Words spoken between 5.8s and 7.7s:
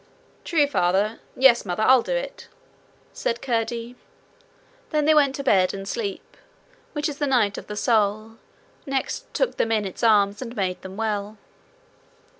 sleep, which is the night of